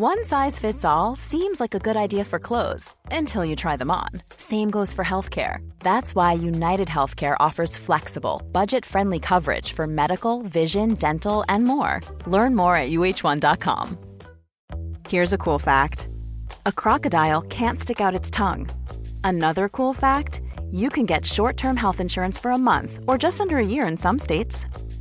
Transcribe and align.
One 0.00 0.24
size 0.24 0.60
fits 0.60 0.84
all 0.84 1.16
seems 1.16 1.58
like 1.58 1.74
a 1.74 1.80
good 1.80 1.96
idea 1.96 2.24
for 2.24 2.38
clothes 2.38 2.94
until 3.10 3.44
you 3.44 3.56
try 3.56 3.76
them 3.76 3.90
on. 3.90 4.10
Same 4.36 4.70
goes 4.70 4.94
for 4.94 5.04
healthcare. 5.04 5.68
That's 5.80 6.14
why 6.14 6.34
United 6.34 6.86
Healthcare 6.86 7.34
offers 7.40 7.76
flexible, 7.76 8.40
budget 8.52 8.86
friendly 8.86 9.18
coverage 9.18 9.72
for 9.72 9.88
medical, 9.88 10.42
vision, 10.42 10.94
dental, 10.94 11.44
and 11.48 11.64
more. 11.64 11.98
Learn 12.28 12.54
more 12.54 12.76
at 12.76 12.90
uh1.com. 12.90 13.98
Here's 15.08 15.32
a 15.32 15.38
cool 15.38 15.58
fact 15.58 16.08
a 16.64 16.70
crocodile 16.70 17.40
can't 17.42 17.80
stick 17.80 18.00
out 18.00 18.14
its 18.14 18.30
tongue. 18.30 18.68
Another 19.24 19.68
cool 19.68 19.92
fact 19.92 20.42
you 20.70 20.90
can 20.90 21.06
get 21.06 21.26
short 21.26 21.56
term 21.56 21.76
health 21.76 21.98
insurance 21.98 22.38
for 22.38 22.52
a 22.52 22.58
month 22.58 23.00
or 23.08 23.18
just 23.18 23.40
under 23.40 23.58
a 23.58 23.66
year 23.66 23.88
in 23.88 23.96
some 23.96 24.20
states. 24.20 24.64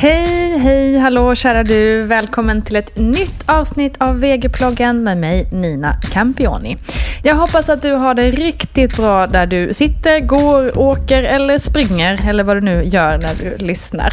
Hej, 0.00 0.58
hej, 0.58 0.98
hallå 0.98 1.34
kära 1.34 1.64
du. 1.64 2.02
Välkommen 2.02 2.62
till 2.62 2.76
ett 2.76 2.96
nytt 2.96 3.44
avsnitt 3.46 3.94
av 3.98 4.20
VG-ploggen 4.20 5.04
med 5.04 5.18
mig 5.18 5.48
Nina 5.52 5.96
Campioni. 6.12 6.76
Jag 7.22 7.34
hoppas 7.34 7.68
att 7.68 7.82
du 7.82 7.92
har 7.92 8.14
det 8.14 8.30
riktigt 8.30 8.96
bra 8.96 9.26
där 9.26 9.46
du 9.46 9.74
sitter, 9.74 10.20
går, 10.20 10.78
åker 10.78 11.22
eller 11.22 11.58
springer 11.58 12.28
eller 12.28 12.44
vad 12.44 12.56
du 12.56 12.60
nu 12.60 12.84
gör 12.84 13.18
när 13.18 13.34
du 13.34 13.64
lyssnar. 13.66 14.12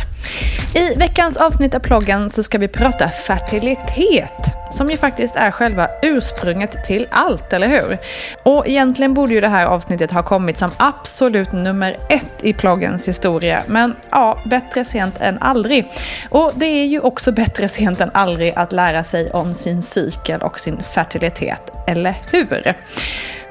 I 0.75 0.95
veckans 0.95 1.37
avsnitt 1.37 1.75
av 1.75 1.79
ploggen 1.79 2.29
så 2.29 2.43
ska 2.43 2.57
vi 2.57 2.67
prata 2.67 3.09
fertilitet 3.09 4.55
som 4.75 4.89
ju 4.89 4.97
faktiskt 4.97 5.35
är 5.35 5.51
själva 5.51 5.89
ursprunget 6.01 6.83
till 6.83 7.07
allt, 7.11 7.53
eller 7.53 7.67
hur? 7.67 7.97
Och 8.43 8.67
egentligen 8.67 9.13
borde 9.13 9.33
ju 9.33 9.41
det 9.41 9.47
här 9.47 9.65
avsnittet 9.65 10.11
ha 10.11 10.23
kommit 10.23 10.57
som 10.57 10.71
absolut 10.77 11.51
nummer 11.51 11.97
ett 12.09 12.33
i 12.41 12.53
ploggens 12.53 13.07
historia, 13.07 13.63
men 13.67 13.95
ja, 14.11 14.39
bättre 14.45 14.85
sent 14.85 15.21
än 15.21 15.37
aldrig. 15.41 15.74
Och 16.29 16.51
det 16.55 16.65
är 16.65 16.85
ju 16.85 16.99
också 16.99 17.31
bättre 17.31 17.67
sent 17.67 18.01
än 18.01 18.11
aldrig 18.13 18.53
att 18.55 18.71
lära 18.71 19.03
sig 19.03 19.31
om 19.31 19.53
sin 19.53 19.81
cykel 19.81 20.41
och 20.41 20.59
sin 20.59 20.83
fertilitet, 20.83 21.71
eller 21.87 22.15
hur? 22.31 22.75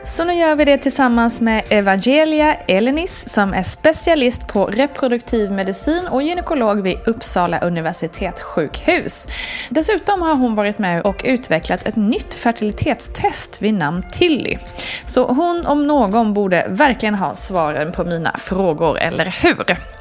Så 0.07 0.25
nu 0.25 0.35
gör 0.35 0.57
vi 0.57 0.65
det 0.65 0.79
tillsammans 0.79 1.41
med 1.41 1.65
Evangelia 1.69 2.55
Elenis 2.55 3.29
som 3.29 3.55
är 3.55 3.63
specialist 3.63 4.49
på 4.49 4.67
reproduktiv 4.67 5.51
medicin 5.53 6.09
och 6.11 6.23
gynekolog 6.23 6.83
vid 6.83 6.97
Uppsala 7.07 7.61
universitetssjukhus. 7.61 9.27
Dessutom 9.71 10.23
har 10.23 10.35
hon 10.35 10.55
varit 10.55 10.79
med 10.79 11.03
och 11.03 11.23
utvecklat 11.25 11.87
ett 11.87 11.97
nytt 11.97 12.35
fertilitetstest 12.35 13.63
vid 13.63 13.75
namn 13.75 14.05
Tilly. 14.13 14.59
Så 15.07 15.27
hon 15.27 15.67
om 15.67 15.87
någon 15.87 16.35
borde 16.35 16.67
verkligen 16.69 17.15
ha 17.15 17.35
svaren 17.35 17.93
på 17.93 18.05
mina 18.05 18.37
frågor, 18.39 18.99
eller 18.99 19.37
hur? 19.43 19.94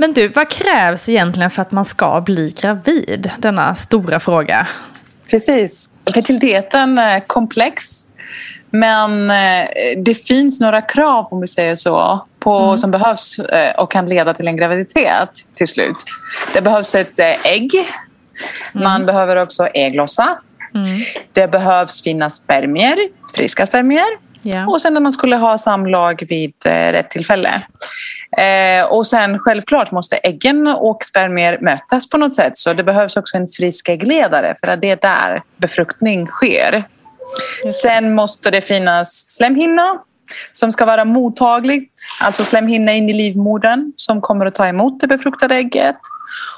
Men 0.00 0.12
du, 0.12 0.28
vad 0.28 0.50
krävs 0.50 1.08
egentligen 1.08 1.50
för 1.50 1.62
att 1.62 1.72
man 1.72 1.84
ska 1.84 2.20
bli 2.20 2.54
gravid? 2.60 3.30
Denna 3.38 3.74
stora 3.74 4.20
fråga. 4.20 4.66
Precis. 5.30 5.90
Fertiliteten 6.14 6.98
är 6.98 7.20
komplex. 7.20 7.84
Men 8.70 9.30
eh, 9.30 9.68
det 9.96 10.14
finns 10.14 10.60
några 10.60 10.82
krav, 10.82 11.26
om 11.30 11.40
vi 11.40 11.48
säger 11.48 11.74
så, 11.74 12.26
på, 12.38 12.58
mm. 12.58 12.78
som 12.78 12.90
behövs 12.90 13.38
eh, 13.38 13.74
och 13.74 13.90
kan 13.90 14.06
leda 14.06 14.34
till 14.34 14.48
en 14.48 14.56
graviditet 14.56 15.30
till 15.54 15.68
slut. 15.68 15.96
Det 16.54 16.60
behövs 16.60 16.94
ett 16.94 17.18
eh, 17.18 17.46
ägg. 17.46 17.74
Mm. 17.74 18.84
Man 18.84 19.06
behöver 19.06 19.36
också 19.36 19.66
ägglossa. 19.66 20.38
Mm. 20.74 20.86
Det 21.32 21.48
behövs 21.48 22.02
finnas 22.02 22.36
spermier, 22.36 22.98
friska 23.34 23.66
spermier. 23.66 24.30
Yeah. 24.42 24.68
Och 24.68 24.82
sen 24.82 24.94
när 24.94 25.00
man 25.00 25.12
skulle 25.12 25.36
ha 25.36 25.58
samlag 25.58 26.22
vid 26.28 26.54
rätt 26.64 27.10
tillfälle. 27.10 27.62
Eh, 28.36 28.84
och 28.84 29.06
sen 29.06 29.38
självklart 29.38 29.90
måste 29.90 30.16
äggen 30.16 30.66
och 30.66 31.04
spermier 31.04 31.58
mötas 31.60 32.08
på 32.08 32.18
något 32.18 32.34
sätt. 32.34 32.56
Så 32.56 32.72
det 32.72 32.84
behövs 32.84 33.16
också 33.16 33.36
en 33.36 33.48
frisk 33.48 33.88
äggledare 33.88 34.54
för 34.60 34.68
att 34.68 34.80
det 34.80 34.90
är 34.90 34.96
där 34.96 35.42
befruktning 35.56 36.26
sker. 36.26 36.88
Sen 37.82 38.14
måste 38.14 38.50
det 38.50 38.60
finnas 38.60 39.36
slemhinna 39.36 39.98
som 40.52 40.72
ska 40.72 40.84
vara 40.84 41.04
mottagligt, 41.04 41.92
alltså 42.20 42.44
slemhinna 42.44 42.92
in 42.92 43.08
i 43.08 43.12
livmodern 43.12 43.92
som 43.96 44.20
kommer 44.20 44.46
att 44.46 44.54
ta 44.54 44.66
emot 44.66 45.00
det 45.00 45.06
befruktade 45.06 45.54
ägget. 45.54 45.96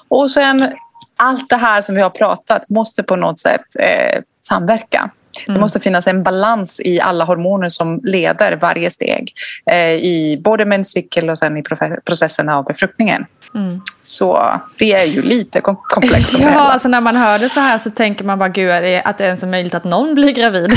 Och 0.08 0.30
sen 0.30 0.72
allt 1.16 1.48
det 1.48 1.56
här 1.56 1.80
som 1.80 1.94
vi 1.94 2.00
har 2.00 2.10
pratat 2.10 2.70
måste 2.70 3.02
på 3.02 3.16
något 3.16 3.38
sätt 3.38 3.64
eh, 3.80 4.22
samverka. 4.40 5.10
Mm. 5.46 5.54
Det 5.54 5.60
måste 5.60 5.80
finnas 5.80 6.06
en 6.06 6.22
balans 6.22 6.80
i 6.84 7.00
alla 7.00 7.24
hormoner 7.24 7.68
som 7.68 8.00
leder 8.04 8.56
varje 8.56 8.90
steg 8.90 9.32
eh, 9.70 9.92
i 9.92 10.40
både 10.44 10.64
menscykel 10.64 11.30
och 11.30 11.38
sen 11.38 11.56
i 11.56 11.62
processen 12.04 12.48
av 12.48 12.64
befruktningen. 12.64 13.26
Mm. 13.54 13.80
Så 14.00 14.60
det 14.78 14.92
är 14.92 15.04
ju 15.04 15.22
lite 15.22 15.60
komplext. 15.60 16.38
ja, 16.40 16.72
alltså 16.72 16.88
när 16.88 17.00
man 17.00 17.16
hör 17.16 17.38
det 17.38 17.48
så 17.48 17.60
här 17.60 17.78
så 17.78 17.90
tänker 17.90 18.24
man 18.24 18.38
bara 18.38 18.48
gud, 18.48 18.70
att 19.04 19.18
det 19.18 19.24
ens 19.24 19.42
är 19.42 19.46
möjligt 19.46 19.74
att 19.74 19.84
någon 19.84 20.14
blir 20.14 20.32
gravid. 20.32 20.72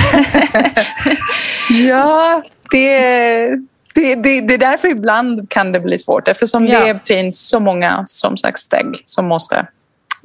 ja, 1.88 2.44
det, 2.72 3.40
det, 3.94 4.16
det, 4.16 4.42
det 4.42 4.54
är 4.54 4.58
därför 4.58 4.88
ibland 4.88 5.50
kan 5.50 5.72
det 5.72 5.80
bli 5.80 5.98
svårt 5.98 6.28
eftersom 6.28 6.68
ja. 6.68 6.80
det 6.80 7.08
finns 7.08 7.50
så 7.50 7.60
många 7.60 8.04
som 8.06 8.38
sagt 8.38 8.60
steg 8.60 9.02
som 9.06 9.26
måste 9.26 9.68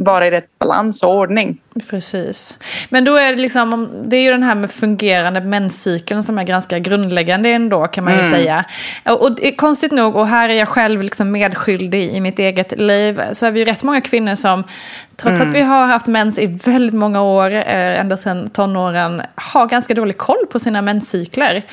vara 0.05 0.27
i 0.27 0.31
rätt 0.31 0.59
balans 0.59 1.03
och 1.03 1.15
ordning. 1.15 1.61
Precis. 1.91 2.57
Men 2.89 3.05
då 3.05 3.17
är 3.17 3.33
det 3.33 3.43
liksom, 3.43 3.89
det 4.05 4.17
är 4.17 4.21
ju 4.21 4.31
den 4.31 4.43
här 4.43 4.55
med 4.55 4.71
fungerande 4.71 5.41
menscykeln 5.41 6.23
som 6.23 6.39
är 6.39 6.45
ganska 6.45 6.79
grundläggande 6.79 7.49
ändå 7.49 7.87
kan 7.87 8.05
man 8.05 8.13
ju 8.13 8.21
mm. 8.21 8.33
säga. 8.33 8.65
Och, 9.05 9.57
konstigt 9.57 9.93
nog, 9.93 10.17
och 10.17 10.29
här 10.29 10.49
är 10.49 10.55
jag 10.55 10.69
själv 10.69 11.03
liksom 11.03 11.31
medskyldig 11.31 12.11
i 12.11 12.21
mitt 12.21 12.39
eget 12.39 12.79
liv, 12.79 13.23
så 13.33 13.47
är 13.47 13.51
vi 13.51 13.61
ju 13.61 13.67
rätt 13.67 13.83
många 13.83 14.01
kvinnor 14.01 14.35
som, 14.35 14.65
trots 15.17 15.41
mm. 15.41 15.49
att 15.49 15.55
vi 15.55 15.61
har 15.61 15.87
haft 15.87 16.07
mens 16.07 16.39
i 16.39 16.47
väldigt 16.47 16.95
många 16.95 17.23
år, 17.23 17.51
eh, 17.51 18.01
ända 18.01 18.17
sedan 18.17 18.51
tonåren, 18.51 19.23
har 19.35 19.67
ganska 19.67 19.95
dålig 19.95 20.19
koll 20.19 20.47
på 20.51 20.59
sina 20.59 20.83
menscykler. 20.83 21.65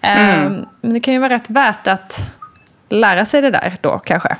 Mm. 0.00 0.30
Eh, 0.30 0.64
men 0.80 0.94
det 0.94 1.00
kan 1.00 1.14
ju 1.14 1.20
vara 1.20 1.34
rätt 1.34 1.50
värt 1.50 1.88
att 1.88 2.32
lära 2.88 3.24
sig 3.24 3.42
det 3.42 3.50
där 3.50 3.74
då 3.80 3.98
kanske. 3.98 4.36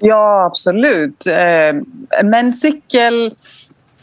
Ja, 0.00 0.44
absolut. 0.44 1.26
Eh, 1.26 2.22
menscykel 2.24 3.34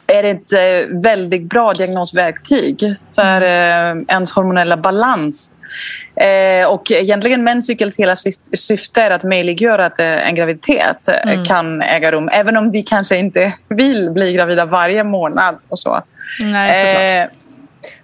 är 0.07 0.23
ett 0.23 0.53
eh, 0.53 1.01
väldigt 1.01 1.43
bra 1.43 1.73
diagnosverktyg 1.73 2.95
för 3.15 3.41
eh, 3.41 4.03
ens 4.07 4.31
hormonella 4.31 4.77
balans. 4.77 5.57
Och 6.67 6.91
egentligen 6.91 7.43
menscykels 7.43 7.99
hela 7.99 8.15
syfte 8.53 9.01
är 9.01 9.11
att 9.11 9.23
möjliggöra 9.23 9.85
att 9.85 9.99
en 9.99 10.35
graviditet 10.35 11.07
mm. 11.07 11.45
kan 11.45 11.81
äga 11.81 12.11
rum. 12.11 12.29
Även 12.31 12.57
om 12.57 12.71
vi 12.71 12.83
kanske 12.83 13.17
inte 13.17 13.53
vill 13.67 14.09
bli 14.09 14.33
gravida 14.33 14.65
varje 14.65 15.03
månad 15.03 15.57
och 15.69 15.79
så. 15.79 16.03
Nej, 16.43 17.29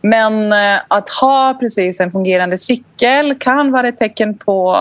men 0.01 0.53
att 0.87 1.09
ha 1.09 1.57
precis 1.59 1.99
en 1.99 2.11
fungerande 2.11 2.57
cykel 2.57 3.35
kan 3.39 3.71
vara 3.71 3.87
ett 3.87 3.97
tecken 3.97 4.37
på 4.37 4.75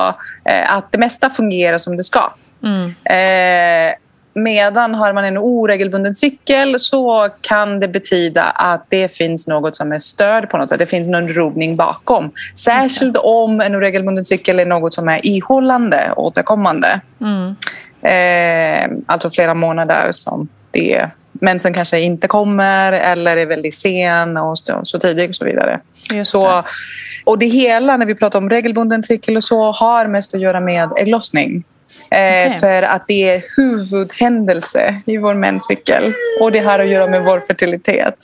att 0.67 0.93
det 0.93 0.99
mesta 0.99 1.31
fungerar 1.31 1.79
som 1.79 1.97
det 1.97 2.05
ska. 2.05 2.33
Mm. 2.67 3.97
Medan 4.39 4.95
har 4.95 5.13
man 5.13 5.25
en 5.25 5.39
oregelbunden 5.39 6.15
cykel 6.15 6.81
så 6.81 7.29
kan 7.41 7.81
det 7.81 7.89
betyda 7.89 8.43
att 8.43 8.87
det 8.89 9.17
finns 9.17 9.47
något 9.47 9.77
som 9.77 9.93
är 9.93 9.99
störd 9.99 10.51
på 10.51 10.59
något 10.59 10.69
sätt. 10.69 10.79
Det 10.79 10.87
finns 10.87 11.09
någon 11.09 11.29
rubbning 11.29 11.77
bakom. 11.77 12.31
Särskilt 12.55 13.17
om 13.17 13.61
en 13.61 13.75
oregelbunden 13.75 14.25
cykel 14.25 14.61
är 14.61 14.67
något 14.67 14.95
som 14.95 15.09
är 15.09 15.27
ihållande, 15.27 16.13
återkommande. 16.17 17.01
Mm. 17.21 17.57
Eh, 18.03 18.99
alltså 19.07 19.31
flera 19.31 19.55
månader 19.55 20.09
som 20.13 20.49
det 20.71 21.07
mensen 21.33 21.75
kanske 21.75 22.01
inte 22.01 22.29
kommer 22.29 22.93
eller 22.93 23.37
är 23.37 23.47
väldigt 23.47 23.75
sen 23.75 24.37
och 24.37 24.59
så, 24.83 24.99
tidig 24.99 25.29
och 25.29 25.35
så 25.35 25.45
vidare. 25.45 25.81
Så, 26.25 26.65
och 27.25 27.39
det 27.39 27.47
hela 27.47 27.97
när 27.97 28.07
vi 28.07 28.15
pratar 28.15 28.39
om 28.39 28.51
regelbunden 28.51 29.03
cykel 29.03 29.37
och 29.37 29.45
så 29.45 29.73
har 29.73 30.07
mest 30.07 30.35
att 30.35 30.41
göra 30.41 30.61
med 30.61 30.89
ägglossning. 30.97 31.65
Eh, 32.11 32.47
okay. 32.47 32.59
För 32.59 32.83
att 32.83 33.05
det 33.09 33.31
är 33.31 33.43
huvudhändelse 33.57 35.01
i 35.07 35.17
vår 35.17 35.35
menscykel 35.35 36.13
och 36.41 36.53
det 36.53 36.59
har 36.59 36.79
att 36.79 36.89
göra 36.89 37.07
med 37.07 37.25
vår 37.25 37.41
fertilitet. 37.41 38.15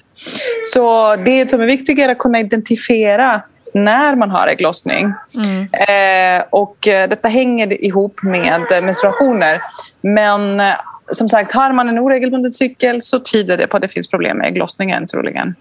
Så 0.64 1.17
det 1.17 1.50
som 1.50 1.61
är 1.61 1.67
viktigare 1.67 2.11
är 2.11 2.12
att 2.12 2.19
kunna 2.19 2.41
identifiera 2.41 3.43
när 3.75 4.14
man 4.17 4.31
har 4.31 4.47
ägglossning. 4.47 5.12
Mm. 5.44 5.69
Eh, 5.73 6.44
och 6.50 6.88
eh, 6.88 7.09
detta 7.09 7.29
hänger 7.29 7.85
ihop 7.85 8.23
med 8.23 8.62
menstruationer. 8.82 9.62
Men 10.00 10.61
eh, 10.61 10.75
som 11.11 11.29
sagt, 11.29 11.53
har 11.53 11.73
man 11.73 11.88
en 11.88 11.99
oregelbunden 11.99 12.53
cykel 12.53 13.03
så 13.03 13.19
tyder 13.19 13.56
det 13.56 13.67
på 13.67 13.76
att 13.76 13.82
det 13.82 13.88
finns 13.88 14.08
problem 14.08 14.38
med 14.38 14.47
ägglossningen 14.47 15.06
troligen. 15.06 15.55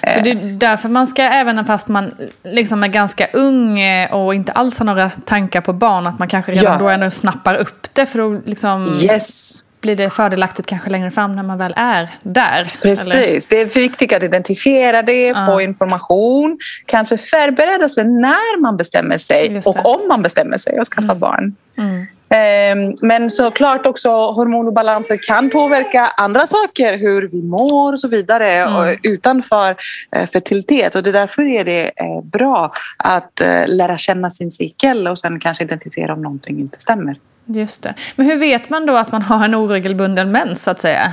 Så 0.00 0.20
det 0.20 0.30
är 0.30 0.58
därför 0.58 0.88
man 0.88 1.06
ska, 1.06 1.22
även 1.22 1.64
fast 1.64 1.88
man 1.88 2.14
liksom 2.42 2.84
är 2.84 2.88
ganska 2.88 3.28
ung 3.32 3.80
eh, 3.80 4.12
och 4.12 4.34
inte 4.34 4.52
alls 4.52 4.78
har 4.78 4.86
några 4.86 5.10
tankar 5.10 5.60
på 5.60 5.72
barn, 5.72 6.06
att 6.06 6.18
man 6.18 6.28
kanske 6.28 6.52
redan 6.52 6.72
ja. 6.72 6.78
då 6.78 6.88
ändå 6.88 7.10
snappar 7.10 7.54
upp 7.54 7.86
det 7.92 8.06
för 8.06 8.18
då 8.18 8.40
liksom 8.44 9.00
yes. 9.02 9.62
blir 9.80 9.96
det 9.96 10.10
fördelaktigt 10.10 10.68
kanske 10.68 10.90
längre 10.90 11.10
fram 11.10 11.36
när 11.36 11.42
man 11.42 11.58
väl 11.58 11.74
är 11.76 12.10
där. 12.22 12.72
Precis, 12.82 13.14
eller? 13.14 13.48
det 13.50 13.60
är 13.60 13.80
viktigt 13.80 14.12
att 14.12 14.22
identifiera 14.22 15.02
det, 15.02 15.26
ja. 15.26 15.46
få 15.46 15.60
information, 15.60 16.58
kanske 16.86 17.18
förbereda 17.18 17.88
sig 17.88 18.04
när 18.04 18.60
man 18.60 18.76
bestämmer 18.76 19.18
sig 19.18 19.62
och 19.64 19.86
om 19.86 20.08
man 20.08 20.22
bestämmer 20.22 20.56
sig 20.56 20.78
att 20.78 20.88
skaffa 20.88 21.04
mm. 21.04 21.18
barn. 21.18 21.56
Mm. 21.78 22.06
Ehm, 22.28 22.94
men 23.02 23.30
såklart 23.30 23.86
också 23.86 24.08
hormonobalanser 24.10 25.18
kan 25.26 25.50
påverka 25.50 26.06
andra 26.16 26.46
saker, 26.46 26.98
hur 26.98 27.28
vi 27.28 27.42
mår 27.42 27.92
och 27.92 28.00
så 28.00 28.08
vidare 28.08 28.52
mm. 28.52 28.98
utanför 29.02 29.76
eh, 30.16 30.28
fertilitet. 30.28 30.94
Och 30.94 31.02
det 31.02 31.12
därför 31.12 31.46
är 31.46 31.64
det 31.64 31.86
eh, 31.86 32.24
bra 32.24 32.72
att 32.96 33.40
eh, 33.40 33.66
lära 33.66 33.98
känna 33.98 34.30
sin 34.30 34.50
cykel 34.50 35.08
och 35.08 35.18
sen 35.18 35.40
kanske 35.40 35.64
identifiera 35.64 36.12
om 36.12 36.22
någonting 36.22 36.60
inte 36.60 36.80
stämmer. 36.80 37.16
Just 37.46 37.82
det. 37.82 37.94
Men 38.16 38.26
hur 38.26 38.36
vet 38.36 38.70
man 38.70 38.86
då 38.86 38.96
att 38.96 39.12
man 39.12 39.22
har 39.22 39.44
en 39.44 39.54
oregelbunden 39.54 40.30
mens 40.30 40.62
så 40.62 40.70
att 40.70 40.80
säga? 40.80 41.12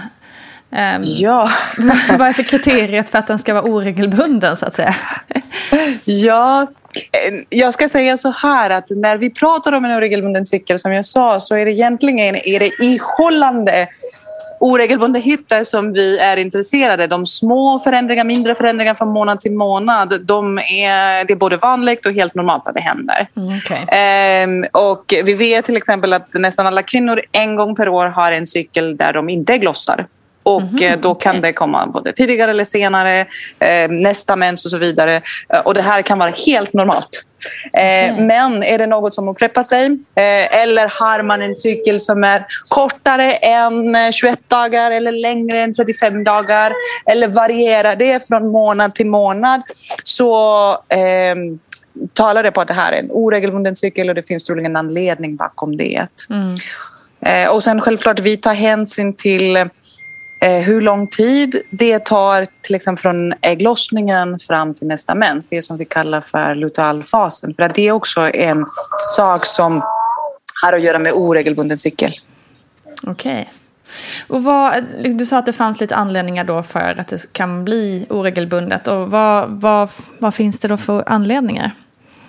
Um, 0.73 1.01
ja. 1.03 1.49
vad 2.17 2.27
är 2.27 2.33
för 2.33 2.43
kriteriet 2.43 3.09
för 3.09 3.17
att 3.17 3.27
den 3.27 3.39
ska 3.39 3.53
vara 3.53 3.63
oregelbunden 3.63 4.57
så 4.57 4.65
att 4.65 4.75
säga? 4.75 4.95
ja, 6.03 6.67
jag 7.49 7.73
ska 7.73 7.89
säga 7.89 8.17
så 8.17 8.29
här 8.29 8.69
att 8.69 8.89
när 8.89 9.17
vi 9.17 9.29
pratar 9.29 9.71
om 9.73 9.85
en 9.85 9.97
oregelbunden 9.97 10.45
cykel 10.45 10.79
som 10.79 10.93
jag 10.93 11.05
sa 11.05 11.39
så 11.39 11.55
är 11.55 11.65
det 11.65 11.71
egentligen 11.71 12.35
är 12.35 12.59
det 12.59 12.71
ihållande 12.79 13.87
oregelbundenheter 14.59 15.63
som 15.63 15.93
vi 15.93 16.17
är 16.17 16.37
intresserade. 16.37 17.07
De 17.07 17.25
små 17.25 17.79
förändringar, 17.79 18.23
mindre 18.23 18.55
förändringar 18.55 18.95
från 18.95 19.09
månad 19.09 19.39
till 19.39 19.51
månad, 19.51 20.21
de 20.21 20.57
är, 20.57 21.25
det 21.25 21.33
är 21.33 21.35
både 21.35 21.57
vanligt 21.57 22.05
och 22.05 22.13
helt 22.13 22.35
normalt 22.35 22.67
att 22.67 22.75
det 22.75 22.81
händer. 22.81 23.27
Mm, 23.37 23.57
okay. 23.57 23.85
ehm, 23.87 24.65
och 24.71 25.13
vi 25.23 25.33
vet 25.33 25.65
till 25.65 25.77
exempel 25.77 26.13
att 26.13 26.33
nästan 26.33 26.67
alla 26.67 26.83
kvinnor 26.83 27.21
en 27.31 27.55
gång 27.55 27.75
per 27.75 27.89
år 27.89 28.05
har 28.05 28.31
en 28.31 28.47
cykel 28.47 28.97
där 28.97 29.13
de 29.13 29.29
inte 29.29 29.57
glossar. 29.57 30.07
Och 30.43 30.81
mm, 30.81 31.01
då 31.01 31.15
kan 31.15 31.41
det 31.41 31.53
komma 31.53 31.87
både 31.87 32.13
tidigare 32.13 32.51
eller 32.51 32.65
senare, 32.65 33.25
eh, 33.59 33.89
nästa 33.89 34.35
mens 34.35 34.65
och 34.65 34.71
så 34.71 34.77
vidare. 34.77 35.21
Eh, 35.53 35.59
och 35.59 35.73
det 35.73 35.81
här 35.81 36.01
kan 36.01 36.19
vara 36.19 36.31
helt 36.45 36.73
normalt. 36.73 37.23
Eh, 37.73 38.17
Men 38.17 38.63
är 38.63 38.77
det 38.77 38.87
något 38.87 39.13
som 39.13 39.27
upprepar 39.27 39.63
sig 39.63 39.99
eller 40.51 40.87
har 40.87 41.23
man 41.23 41.41
en 41.41 41.55
cykel 41.55 41.99
som 41.99 42.23
är 42.23 42.45
kortare 42.69 43.33
än 43.33 44.11
21 44.11 44.39
dagar 44.47 44.91
eller 44.91 45.11
längre 45.11 45.59
än 45.59 45.73
35 45.73 46.23
dagar 46.23 46.71
eller 47.05 47.27
varierar 47.27 47.95
det 47.95 48.27
från 48.27 48.47
månad 48.47 48.95
till 48.95 49.07
månad 49.07 49.61
så 50.03 50.69
eh, 50.89 51.35
talar 52.13 52.43
det 52.43 52.51
på 52.51 52.61
att 52.61 52.67
det 52.67 52.73
här 52.73 52.91
är 52.91 52.99
en 52.99 53.11
oregelbunden 53.11 53.75
cykel 53.75 54.09
och 54.09 54.15
det 54.15 54.23
finns 54.23 54.43
troligen 54.45 54.71
en 54.71 54.75
anledning 54.75 55.35
bakom 55.35 55.77
det. 55.77 56.07
Mm. 56.29 56.55
Och 57.49 57.63
sen 57.63 57.81
självklart 57.81 58.19
vi 58.19 58.37
tar 58.37 58.53
hänsyn 58.53 59.13
till 59.15 59.69
Eh, 60.43 60.61
hur 60.61 60.81
lång 60.81 61.07
tid 61.07 61.61
det 61.69 61.99
tar 61.99 62.47
till 62.61 62.75
exempel 62.75 63.01
från 63.01 63.33
ägglossningen 63.41 64.39
fram 64.39 64.73
till 64.73 64.87
nästa 64.87 65.15
mens, 65.15 65.47
det 65.47 65.61
som 65.61 65.77
vi 65.77 65.85
kallar 65.85 66.21
för 66.21 66.55
lutealfasen. 66.55 67.53
För 67.53 67.71
det 67.75 67.87
är 67.87 67.91
också 67.91 68.21
en 68.21 68.65
sak 69.09 69.45
som 69.45 69.83
har 70.63 70.73
att 70.73 70.81
göra 70.81 70.99
med 70.99 71.13
oregelbunden 71.13 71.77
cykel. 71.77 72.13
Okej. 73.03 73.49
Okay. 74.27 74.81
du 75.13 75.25
sa 75.25 75.37
att 75.37 75.45
det 75.45 75.53
fanns 75.53 75.81
lite 75.81 75.95
anledningar 75.95 76.43
då 76.43 76.63
för 76.63 76.99
att 76.99 77.07
det 77.07 77.33
kan 77.33 77.65
bli 77.65 78.05
oregelbundet. 78.09 78.87
Och 78.87 79.11
vad, 79.11 79.49
vad, 79.49 79.89
vad 80.19 80.35
finns 80.35 80.59
det 80.59 80.67
då 80.67 80.77
för 80.77 81.03
anledningar? 81.07 81.71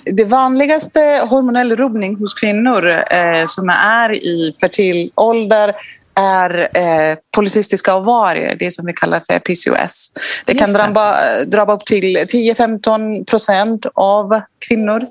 Det 0.05 0.25
vanligaste 0.25 1.01
hormonell 1.31 1.77
rubbning 1.77 2.17
hos 2.17 2.35
kvinnor 2.35 2.87
eh, 2.89 3.47
som 3.47 3.69
är 3.69 4.15
i 4.15 4.55
fertil 4.61 5.11
ålder 5.15 5.75
är 6.15 6.69
eh, 6.77 7.17
polycystiska 7.37 7.97
ovarier, 7.97 8.57
det 8.59 8.71
som 8.71 8.87
vi 8.87 8.93
kallar 8.93 9.21
för 9.21 9.39
PCOS. 9.39 10.13
Det 10.45 10.55
kan 10.55 10.73
drabba, 10.73 11.17
drabba 11.45 11.75
upp 11.75 11.85
till 11.85 12.17
10-15 12.17 13.25
procent 13.25 13.87
av 13.95 14.41
kvinnor. 14.69 15.07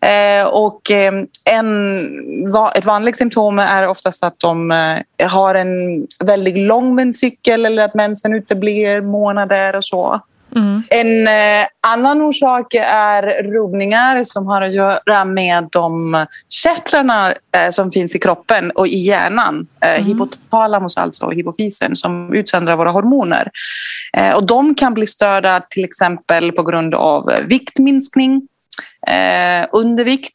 Eh, 0.00 0.46
och 0.46 0.90
eh, 0.90 1.12
en, 1.44 2.52
va, 2.52 2.72
ett 2.72 2.84
vanligt 2.84 3.16
symptom 3.16 3.58
är 3.58 3.88
oftast 3.88 4.24
att 4.24 4.38
de 4.38 4.70
eh, 4.70 5.28
har 5.28 5.54
en 5.54 6.06
väldigt 6.24 6.58
lång 6.58 6.94
menscykel 6.94 7.66
eller 7.66 7.82
att 7.82 7.94
mensen 7.94 8.34
uteblir 8.34 9.00
månader 9.00 9.76
och 9.76 9.84
så. 9.84 10.20
Mm. 10.56 10.82
En 10.90 11.28
eh, 11.28 11.66
annan 11.86 12.22
orsak 12.22 12.74
är 12.74 13.42
rubbningar 13.42 14.24
som 14.24 14.46
har 14.46 14.62
att 14.62 14.74
göra 14.74 15.24
med 15.24 15.68
de 15.72 16.26
kärtlarna 16.48 17.30
eh, 17.30 17.70
som 17.70 17.90
finns 17.90 18.14
i 18.14 18.18
kroppen 18.18 18.70
och 18.70 18.86
i 18.86 18.96
hjärnan. 18.96 19.66
Eh, 19.80 19.94
mm. 19.94 20.04
Hypotalamus, 20.04 20.96
alltså 20.96 21.30
hypofysen, 21.30 21.96
som 21.96 22.34
utsöndrar 22.34 22.76
våra 22.76 22.90
hormoner. 22.90 23.50
Eh, 24.16 24.34
och 24.34 24.46
de 24.46 24.74
kan 24.74 24.94
bli 24.94 25.06
störda 25.06 25.60
till 25.70 25.84
exempel 25.84 26.52
på 26.52 26.62
grund 26.62 26.94
av 26.94 27.30
viktminskning, 27.46 28.42
eh, 29.06 29.68
undervikt 29.72 30.32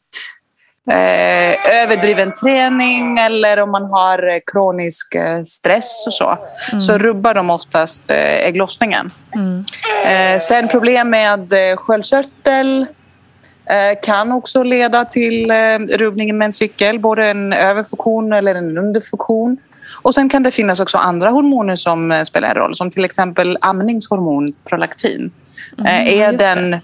eh, 0.90 1.82
överdriven 1.82 2.32
träning 2.32 3.18
eller 3.18 3.58
om 3.58 3.70
man 3.70 3.84
har 3.84 4.40
kronisk 4.52 5.14
eh, 5.14 5.42
stress 5.42 6.06
och 6.06 6.14
så, 6.14 6.38
mm. 6.72 6.80
så 6.80 6.98
rubbar 6.98 7.34
de 7.34 7.50
oftast 7.50 8.10
eh, 8.10 8.46
ägglossningen. 8.46 9.10
Mm. 9.34 9.64
Eh, 10.06 10.38
sen 10.38 10.68
problem 10.68 11.10
med 11.10 11.52
eh, 11.52 11.76
sköldkörtel 11.76 12.86
eh, 13.66 14.00
kan 14.02 14.32
också 14.32 14.62
leda 14.62 15.04
till 15.04 15.50
eh, 15.50 15.78
rubbning 15.78 16.38
med 16.38 16.46
en 16.46 16.52
cykel, 16.52 16.98
både 16.98 17.26
en 17.26 17.52
överfunktion 17.52 18.32
eller 18.32 18.54
en 18.54 18.78
underfunktion. 18.78 19.56
Och 20.02 20.14
sen 20.14 20.28
kan 20.28 20.42
det 20.42 20.50
finnas 20.50 20.80
också 20.80 20.98
andra 20.98 21.30
hormoner 21.30 21.76
som 21.76 22.24
spelar 22.26 22.48
en 22.48 22.54
roll, 22.54 22.74
som 22.74 22.90
till 22.90 23.04
exempel 23.04 23.58
amningshormon, 23.60 24.52
prolaktin. 24.64 25.30
Mm, 25.78 26.08
är 26.08 26.32
den 26.32 26.80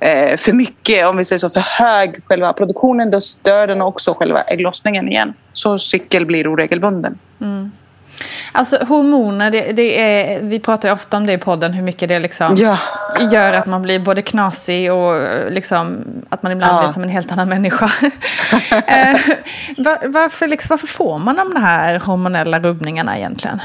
eh, 0.00 0.36
för 0.36 0.52
mycket, 0.52 1.06
om 1.06 1.16
vi 1.16 1.24
säger 1.24 1.38
så, 1.38 1.50
för 1.50 1.60
hög 1.60 2.20
själva 2.26 2.52
produktionen, 2.52 3.10
då 3.10 3.20
stör 3.20 3.66
den 3.66 3.82
också 3.82 4.14
själva 4.14 4.42
ägglossningen 4.42 5.08
igen. 5.08 5.34
Så 5.52 5.78
cykel 5.78 6.26
blir 6.26 6.48
oregelbunden. 6.54 7.18
Mm. 7.40 7.70
Alltså 8.52 8.84
hormoner, 8.84 9.50
det, 9.50 9.72
det, 9.72 10.00
är, 10.00 10.40
vi 10.40 10.60
pratar 10.60 10.88
ju 10.88 10.92
ofta 10.92 11.16
om 11.16 11.26
det 11.26 11.32
i 11.32 11.38
podden, 11.38 11.72
hur 11.72 11.82
mycket 11.82 12.08
det 12.08 12.18
liksom 12.18 12.56
Ja. 12.58 12.78
gör 13.32 13.52
att 13.52 13.66
man 13.66 13.82
blir 13.82 13.98
både 13.98 14.22
knasig 14.22 14.92
och 14.92 15.20
liksom, 15.50 16.04
att 16.28 16.42
man 16.42 16.52
ibland 16.52 16.76
Ja. 16.76 16.82
blir 16.82 16.92
som 16.92 17.02
en 17.02 17.08
helt 17.08 17.32
annan 17.32 17.48
människa. 17.48 17.90
eh, 18.86 19.16
var, 19.76 20.08
varför, 20.08 20.46
liksom, 20.48 20.66
varför 20.70 20.86
får 20.86 21.18
man 21.18 21.36
de 21.36 21.56
här 21.62 21.98
hormonella 21.98 22.58
rubbningarna 22.60 23.18
egentligen? 23.18 23.60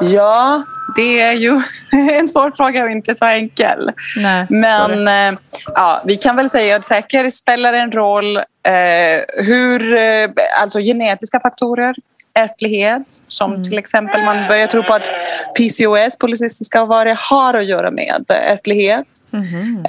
Ja, 0.00 0.62
det 0.96 1.20
är 1.20 1.32
ju 1.32 1.62
en 2.12 2.28
svår 2.28 2.50
fråga 2.56 2.84
och 2.84 2.90
inte 2.90 3.14
så 3.14 3.24
enkel. 3.24 3.92
Nej, 4.16 4.46
Men 4.48 5.08
eh, 5.08 5.40
ja, 5.74 6.02
vi 6.04 6.16
kan 6.16 6.36
väl 6.36 6.50
säga 6.50 6.76
att 6.76 6.84
säkert 6.84 7.34
spelar 7.34 7.72
en 7.72 7.92
roll 7.92 8.36
eh, 8.36 9.44
hur, 9.44 9.96
eh, 9.96 10.28
alltså 10.62 10.78
genetiska 10.78 11.40
faktorer, 11.40 11.94
ärftlighet, 12.34 13.02
som 13.26 13.64
till 13.64 13.78
exempel 13.78 14.24
man 14.24 14.48
börjar 14.48 14.66
tro 14.66 14.82
på 14.82 14.94
att 14.94 15.08
PCOS, 15.54 16.18
polycystiska 16.18 16.82
ovarie, 16.82 17.16
har 17.18 17.54
att 17.54 17.66
göra 17.66 17.90
med 17.90 18.24
ärftlighet. 18.28 19.06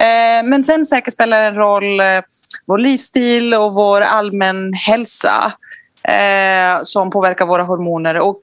Eh, 0.00 0.48
men 0.48 0.64
sen 0.64 0.86
säkert 0.86 1.12
spelar 1.12 1.42
en 1.42 1.54
roll 1.54 2.00
eh, 2.00 2.06
vår 2.66 2.78
livsstil 2.78 3.54
och 3.54 3.74
vår 3.74 4.00
allmän 4.00 4.72
hälsa 4.72 5.52
eh, 6.08 6.78
som 6.82 7.10
påverkar 7.10 7.46
våra 7.46 7.62
hormoner. 7.62 8.18
Och 8.18 8.40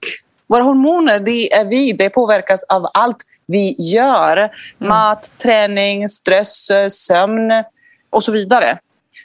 våra 0.52 0.64
hormoner, 0.64 1.20
det 1.20 1.54
är 1.54 1.66
vi. 1.66 1.94
Det 1.94 2.10
påverkas 2.10 2.64
av 2.64 2.88
allt 2.94 3.18
vi 3.48 3.76
gör. 3.80 4.50
Mat, 4.78 5.38
träning, 5.38 6.10
stress, 6.10 6.72
sömn 6.90 7.52
och 8.10 8.24
så 8.24 8.32
vidare. 8.32 8.78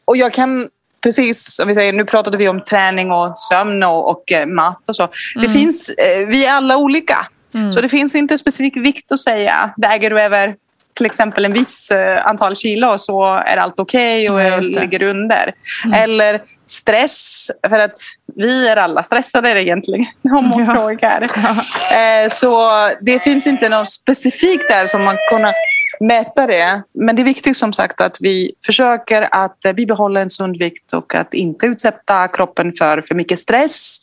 Och 0.05 0.17
jag 0.17 0.33
kan 0.33 0.69
precis 1.03 1.57
som 1.57 1.69
vi 1.69 1.75
säger, 1.75 1.93
nu 1.93 2.05
pratade 2.05 2.39
vi 2.39 2.49
om 2.49 2.61
träning 2.61 3.11
och 3.11 3.39
sömn 3.39 3.83
och, 3.83 4.11
och 4.11 4.33
eh, 4.33 4.47
mat 4.47 4.89
och 4.89 4.97
så. 4.97 5.09
Det 5.35 5.49
finns, 5.49 5.91
eh, 5.91 6.27
vi 6.27 6.47
är 6.47 6.53
alla 6.53 6.77
olika. 6.77 7.27
Så 7.75 7.81
det 7.81 7.89
finns 7.89 8.15
inte 8.15 8.39
specifik 8.39 8.77
vikt 8.77 9.13
att 9.13 9.21
säga. 9.21 9.75
Väger 9.77 10.11
du 10.11 10.21
över 10.21 10.55
till 10.97 11.07
exempel 11.07 11.45
en 11.45 11.53
viss 11.53 11.91
eh, 11.91 12.27
antal 12.27 12.57
kilo 12.57 12.99
så 12.99 13.25
är 13.25 13.57
allt 13.57 13.81
okej 13.81 14.31
och 14.31 14.41
Ja, 14.41 14.57
ligger 14.57 15.03
under. 15.03 15.55
Eller 15.95 16.41
stress, 16.67 17.51
för 17.69 17.79
att 17.79 17.99
vi 18.35 18.69
är 18.69 18.77
alla 18.77 19.03
stressade 19.03 19.63
egentligen 19.63 20.07
om 20.25 20.49
man 20.49 20.65
Ja. 20.67 20.75
frågar. 20.75 21.23
Eh, 21.93 22.29
Så 22.29 22.69
det 23.01 23.19
finns 23.19 23.47
inte 23.47 23.69
något 23.69 23.91
specifikt 23.91 24.69
där 24.69 24.87
som 24.87 25.05
man 25.05 25.17
kan 25.31 25.53
mäta 26.01 26.47
det. 26.47 26.83
Men 26.95 27.17
det 27.17 27.23
är 27.23 27.25
viktigt 27.25 27.57
som 27.57 27.73
sagt 27.73 28.01
att 28.01 28.17
vi 28.21 28.53
försöker 28.67 29.29
att 29.31 29.65
eh, 29.65 29.73
bibehålla 29.73 30.21
en 30.21 30.31
sund 30.31 30.57
vikt 30.59 30.93
och 30.93 31.15
att 31.15 31.35
inte 31.35 31.67
utsätta 31.67 32.29
kroppen 32.29 32.73
för 32.79 33.03
för 33.09 33.15
mycket 33.15 33.39
stress. 33.39 33.99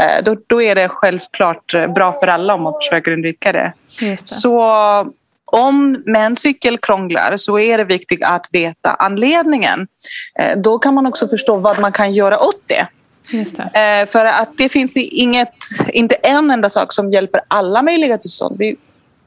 Eh, 0.00 0.24
Då, 0.24 0.36
då 0.46 0.62
är 0.62 0.74
det 0.74 0.88
självklart 0.88 1.74
bra 1.94 2.12
för 2.12 2.26
alla 2.26 2.54
om 2.54 2.62
man 2.62 2.72
försöker 2.82 3.10
undvika 3.12 3.52
det. 3.52 3.72
Det. 4.00 4.28
Så 4.28 4.66
om 5.52 6.02
menscykel 6.06 6.78
krånglar 6.78 7.36
så 7.36 7.58
är 7.58 7.78
det 7.78 7.84
viktigt 7.84 8.22
att 8.24 8.46
veta 8.52 8.90
anledningen. 8.90 9.86
Eh, 10.38 10.58
Då 10.58 10.78
kan 10.78 10.94
man 10.94 11.06
också 11.06 11.28
förstå 11.28 11.56
vad 11.56 11.78
man 11.78 11.92
kan 11.92 12.12
göra 12.14 12.38
åt 12.40 12.62
det. 12.66 12.86
Det. 13.72 14.00
Eh, 14.00 14.06
För 14.06 14.24
att 14.24 14.48
det 14.58 14.68
finns 14.68 14.96
inget, 14.96 15.54
inte 15.92 16.14
en 16.14 16.50
enda 16.50 16.68
sak 16.70 16.92
som 16.92 17.12
hjälper 17.12 17.40
alla 17.48 17.82
möjliga 17.82 18.18
tillstånd. 18.18 18.56
Vi 18.58 18.76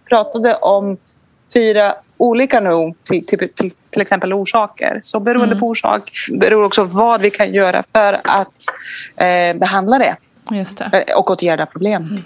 pratade 0.10 0.56
om 0.56 0.98
fyra 1.54 1.94
olika 2.18 2.60
nu, 2.60 2.94
till, 3.04 3.26
till, 3.26 3.50
till, 3.54 3.72
till 3.90 4.02
exempel 4.02 4.34
orsaker. 4.34 5.00
Så 5.04 5.20
beroende 5.20 5.56
på 5.56 5.68
orsak 5.68 6.12
beror 6.40 6.64
också 6.64 6.84
vad 6.84 7.22
vi 7.22 7.30
kan 7.32 7.54
göra 7.54 7.84
för 7.94 8.14
att 8.24 8.48
eh, 9.16 9.58
behandla 9.60 10.00
det 10.00 10.16
Just 10.52 10.78
det. 10.78 11.04
eh, 11.08 11.18
och 11.18 11.32
åtgärda 11.32 11.66
problem. 11.66 12.18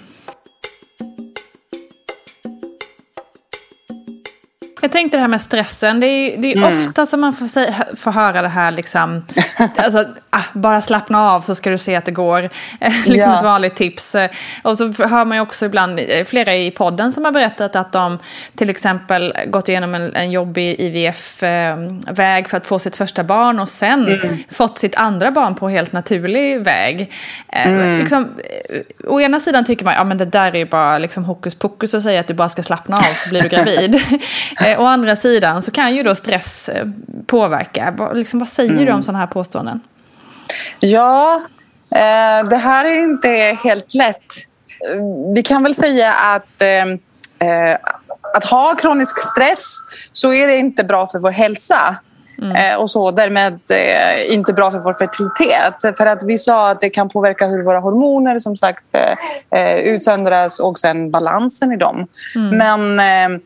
Jag 4.86 4.92
tänkte 4.92 5.16
det 5.16 5.20
här 5.20 5.28
med 5.28 5.40
stressen. 5.40 6.00
Det 6.00 6.06
är, 6.06 6.42
det 6.42 6.52
är 6.52 6.56
Mm. 6.56 6.80
ofta 6.80 7.06
som 7.06 7.20
man 7.20 7.32
får, 7.32 7.46
säga, 7.46 7.74
får 7.96 8.10
höra 8.10 8.42
det 8.42 8.48
här 8.48 8.70
liksom. 8.70 9.24
Alltså, 9.76 10.04
ah, 10.36 10.42
bara 10.52 10.80
slappna 10.80 11.30
av 11.30 11.40
så 11.40 11.54
ska 11.54 11.70
du 11.70 11.78
se 11.78 11.96
att 11.96 12.04
det 12.04 12.10
går. 12.12 12.42
Eh, 12.80 12.92
liksom 13.06 13.32
Ja. 13.32 13.36
ett 13.38 13.44
vanligt 13.44 13.74
tips. 13.76 14.14
Eh, 14.14 14.30
Och 14.62 14.78
så 14.78 14.84
hör 15.04 15.24
man 15.24 15.36
ju 15.36 15.40
också 15.42 15.66
ibland 15.66 16.00
eh, 16.08 16.24
flera 16.24 16.54
i 16.54 16.70
podden 16.70 17.12
som 17.12 17.24
har 17.24 17.32
berättat 17.32 17.76
att 17.76 17.92
de 17.92 18.18
till 18.56 18.70
exempel 18.70 19.34
gått 19.46 19.68
igenom 19.68 19.94
en, 19.94 20.14
en 20.14 20.30
jobbig 20.30 20.76
IVF-väg 20.80 22.48
för 22.48 22.56
att 22.56 22.66
få 22.66 22.78
sitt 22.78 22.96
första 22.96 23.24
barn 23.24 23.60
och 23.60 23.68
sen 23.68 24.06
Mm. 24.06 24.38
fått 24.50 24.78
sitt 24.78 24.96
andra 24.96 25.30
barn 25.30 25.54
på 25.54 25.68
helt 25.68 25.92
naturlig 25.92 26.64
väg. 26.64 27.12
Eh, 27.48 27.66
Mm. 27.66 27.98
Liksom, 27.98 28.22
eh, 28.70 29.10
å 29.10 29.20
ena 29.20 29.40
sidan 29.40 29.64
tycker 29.64 29.84
man 29.84 29.94
ja 29.94 30.04
men 30.04 30.18
det 30.18 30.24
där 30.24 30.52
är 30.52 30.58
ju 30.58 30.64
bara 30.64 30.98
liksom 30.98 31.24
hokus 31.24 31.54
pokus 31.54 31.94
att 31.94 32.02
säga 32.02 32.20
att 32.20 32.26
du 32.26 32.34
bara 32.34 32.48
ska 32.48 32.62
slappna 32.62 32.96
av 32.98 33.02
så 33.02 33.28
blir 33.30 33.42
du 33.42 33.48
gravid. 33.48 33.94
eh, 34.64 34.80
å 34.80 34.84
andra 34.86 35.16
sidan 35.16 35.62
så 35.62 35.70
kan 35.70 35.94
ju 35.96 36.02
då 36.02 36.14
stress 36.14 36.68
eh, 36.68 36.84
påverka. 37.26 38.10
Liksom, 38.14 38.38
vad 38.38 38.48
säger 38.48 38.70
Mm. 38.70 38.84
du 38.84 38.92
om 38.92 39.02
sådana 39.02 39.18
här 39.18 39.26
påståenden? 39.26 39.80
Ja, 40.80 41.42
eh, 41.90 42.48
det 42.48 42.56
här 42.56 42.84
är 42.84 43.02
inte 43.02 43.58
helt 43.64 43.94
lätt. 43.94 44.32
Vi 45.34 45.42
kan 45.42 45.62
väl 45.62 45.74
säga 45.74 46.12
att 46.12 46.62
eh, 46.62 47.48
eh, 47.48 47.78
att 48.34 48.44
ha 48.44 48.74
kronisk 48.74 49.18
stress 49.18 49.76
så 50.12 50.32
är 50.32 50.46
det 50.46 50.56
inte 50.56 50.84
bra 50.84 51.06
för 51.06 51.18
vår 51.18 51.30
hälsa. 51.30 51.96
Eh, 52.56 52.76
och 52.76 52.90
så 52.90 53.10
därmed 53.10 53.60
eh, 53.70 54.34
inte 54.34 54.52
bra 54.52 54.70
för 54.70 54.78
vår 54.78 54.94
fertilitet. 54.94 55.96
För 55.98 56.06
att 56.06 56.22
vi 56.24 56.38
sa 56.38 56.70
att 56.70 56.80
det 56.80 56.90
kan 56.90 57.08
påverka 57.08 57.46
hur 57.46 57.62
våra 57.62 57.78
hormoner 57.78 58.38
som 58.38 58.56
sagt 58.56 58.84
utsöndras 59.84 60.60
och 60.60 60.78
sen 60.78 61.10
balansen 61.10 61.72
i 61.72 61.76
dem. 61.76 62.06
Men 62.34 63.00
eh, 63.00 63.06
Eh, 63.28 63.40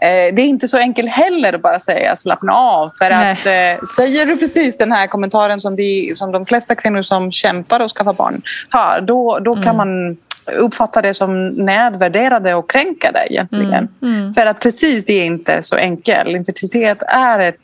Det 0.00 0.42
är 0.42 0.46
inte 0.46 0.68
så 0.68 0.78
enkelt 0.78 1.10
heller 1.10 1.52
att 1.52 1.62
bara 1.62 1.78
säga 1.78 2.16
slappna 2.16 2.52
av. 2.52 2.90
För 2.90 3.10
Nej. 3.10 3.32
att 3.32 3.46
eh, 3.46 3.84
säger 3.96 4.26
du 4.26 4.36
precis 4.36 4.76
den 4.76 4.92
här 4.92 5.06
kommentaren 5.06 5.60
som, 5.60 5.76
vi, 5.76 6.14
som 6.14 6.32
de 6.32 6.46
flesta 6.46 6.74
kvinnor 6.74 7.02
som 7.02 7.32
kämpar 7.32 7.80
och 7.80 7.90
skaffar 7.90 8.12
barn 8.12 8.42
har, 8.68 9.00
då, 9.00 9.38
då 9.38 9.62
kan 9.62 9.76
man 9.76 10.16
uppfatta 10.56 11.02
det 11.02 11.14
som 11.14 11.46
nedvärderade 11.48 12.54
och 12.54 12.70
kränkande 12.70 13.20
egentligen. 13.30 13.88
För 14.34 14.46
att 14.46 14.60
precis 14.60 15.04
det 15.04 15.12
är 15.12 15.24
inte 15.24 15.62
så 15.62 15.76
enkelt. 15.76 16.28
Infertilitet 16.28 17.02
är 17.08 17.38
ett, 17.40 17.60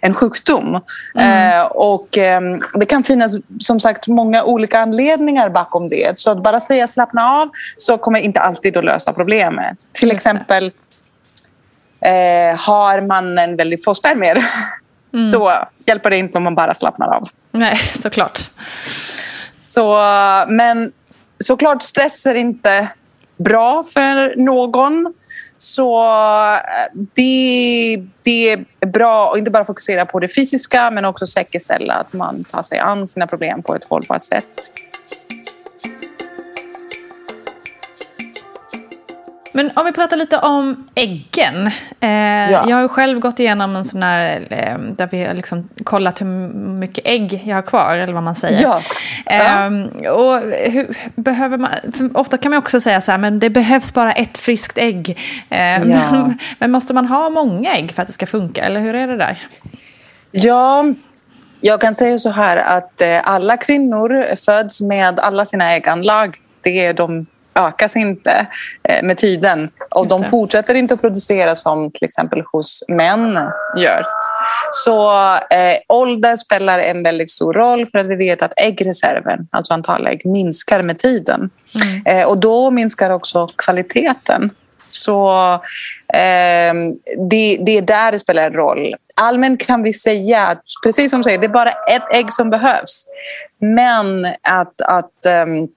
en 0.00 0.14
sjukdom. 0.14 0.74
Eh, 1.18 1.62
och 1.62 2.18
eh, 2.18 2.40
det 2.74 2.86
kan 2.86 3.04
finnas 3.04 3.36
som 3.60 3.80
sagt 3.80 4.08
många 4.08 4.44
olika 4.44 4.78
anledningar 4.78 5.50
bakom 5.50 5.88
det. 5.88 6.18
Så 6.18 6.30
att 6.30 6.42
bara 6.42 6.60
säga 6.60 6.88
slappna 6.88 7.30
av 7.30 7.48
så 7.76 7.98
kommer 7.98 8.20
inte 8.20 8.40
alltid 8.40 8.76
att 8.76 8.84
lösa 8.84 9.12
problemet. 9.12 9.76
Till 9.92 10.10
exempel 10.10 10.72
eh, 12.06 12.58
har 12.58 13.00
mannen 13.00 13.56
väldigt 13.56 13.84
få 13.84 13.94
spermier 13.94 14.44
så 15.30 15.52
hjälper 15.86 16.10
det 16.10 16.18
inte 16.18 16.38
om 16.38 16.44
man 16.44 16.54
bara 16.54 16.74
slappnar 16.74 17.08
av. 17.08 17.28
Nej, 17.50 17.76
såklart. 17.76 18.50
Så, 19.64 20.00
men 20.48 20.92
såklart 21.38 21.82
stress 21.82 22.26
är 22.26 22.34
inte 22.34 22.88
bra 23.36 23.82
för 23.82 24.36
någon. 24.36 25.14
Så 25.58 26.04
eh, 26.54 26.58
det, 27.14 28.02
det 28.24 28.50
är 28.50 28.86
bra 28.86 29.32
att 29.32 29.38
inte 29.38 29.50
bara 29.50 29.64
fokusera 29.64 30.06
på 30.06 30.20
det 30.20 30.28
fysiska 30.28 30.90
men 30.90 31.04
också 31.04 31.26
säkerställa 31.26 31.94
att 31.94 32.12
man 32.12 32.44
tar 32.44 32.62
sig 32.62 32.78
an 32.78 33.08
sina 33.08 33.26
problem 33.26 33.62
på 33.62 33.74
ett 33.74 33.84
hållbart 33.84 34.22
sätt. 34.22 34.72
Men 39.56 39.70
om 39.74 39.84
vi 39.84 39.92
pratar 39.92 40.16
lite 40.16 40.38
om 40.38 40.86
äggen. 40.94 41.66
Eh, 42.00 42.26
Ja. 42.50 42.64
Jag 42.68 42.76
har 42.76 42.88
själv 42.88 43.18
gått 43.18 43.40
igenom 43.40 43.76
en 43.76 43.84
sån 43.84 44.02
här, 44.02 44.46
eh, 44.50 44.78
där 44.78 45.08
vi 45.10 45.24
har 45.24 45.34
liksom 45.34 45.68
kollat 45.84 46.20
hur 46.20 46.26
mycket 46.56 47.06
ägg 47.06 47.42
jag 47.44 47.54
har 47.54 47.62
kvar, 47.62 47.98
eller 47.98 48.12
vad 48.12 48.22
man 48.22 48.36
säger. 48.36 48.62
Ja. 48.62 48.80
Ehm, 49.26 49.84
och 49.86 50.40
hur, 50.72 50.96
behöver 51.16 51.58
man, 51.58 51.70
ofta 52.14 52.38
kan 52.38 52.50
man 52.50 52.58
också 52.58 52.80
säga 52.80 53.00
så 53.00 53.10
här, 53.10 53.18
men 53.18 53.38
det 53.38 53.50
behövs 53.50 53.94
bara 53.94 54.12
ett 54.12 54.38
friskt 54.38 54.78
ägg. 54.78 55.10
Eh, 55.50 55.56
men, 55.84 56.38
men 56.58 56.70
måste 56.70 56.94
man 56.94 57.06
ha 57.06 57.30
många 57.30 57.74
ägg 57.74 57.92
för 57.92 58.02
att 58.02 58.08
det 58.08 58.14
ska 58.14 58.26
funka, 58.26 58.64
eller 58.64 58.80
hur 58.80 58.94
är 58.94 59.06
det 59.06 59.16
där? 59.16 59.46
Ja, 60.30 60.84
jag 61.60 61.80
kan 61.80 61.94
säga 61.94 62.18
så 62.18 62.30
här 62.30 62.56
att 62.56 63.00
eh, 63.00 63.20
alla 63.24 63.56
kvinnor 63.56 64.36
föds 64.36 64.80
med 64.80 65.20
alla 65.20 65.44
sina 65.44 65.72
ägganlag. 65.72 66.36
Det, 66.62 66.92
de 66.92 67.26
ökas 67.56 67.96
inte 67.96 68.46
eh, 68.88 69.02
med 69.02 69.18
tiden 69.18 69.70
och 69.90 70.08
de 70.08 70.24
fortsätter 70.24 70.74
inte 70.74 70.94
att 70.94 71.00
producera 71.00 71.54
som 71.54 71.90
till 71.90 72.04
exempel 72.04 72.42
hos 72.52 72.84
män 72.88 73.38
gör. 73.76 74.06
Så 74.72 75.10
eh, 75.34 75.78
ålder 75.88 76.36
spelar 76.36 76.78
en 76.78 77.02
väldigt 77.02 77.30
stor 77.30 77.52
roll 77.52 77.86
för 77.86 77.98
att 77.98 78.06
vi 78.06 78.16
vet 78.16 78.42
att 78.42 78.52
äggreserven, 78.56 79.48
alltså 79.50 79.74
antal 79.74 80.06
ägg, 80.06 80.26
minskar 80.26 80.82
med 80.82 80.98
tiden. 80.98 81.50
Eh, 82.04 82.26
och 82.26 82.38
då 82.38 82.70
minskar 82.70 83.10
också 83.10 83.46
kvaliteten. 83.56 84.50
Så 84.88 85.52
eh, 86.14 86.74
det, 87.30 87.58
det 87.66 87.78
är 87.78 87.82
där 87.82 88.12
det 88.12 88.18
spelar 88.18 88.46
en 88.46 88.52
roll. 88.52 88.94
Allmänt 89.16 89.66
kan 89.66 89.82
vi 89.82 89.92
säga 89.92 90.46
att, 90.46 90.62
precis 90.84 91.10
som 91.10 91.20
du 91.20 91.24
säger, 91.24 91.38
det 91.38 91.46
är 91.46 91.48
bara 91.48 91.70
ett 91.70 92.14
ägg 92.14 92.32
som 92.32 92.50
behövs. 92.50 93.06
Men 93.58 94.24
att, 94.42 94.80
att 94.80 95.26
ehm, 95.26 95.68